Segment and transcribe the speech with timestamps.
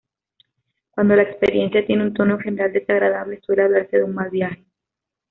[0.89, 4.65] Cuando la experiencia tiene un tono general desagradable, suele hablarse de un "mal viaje".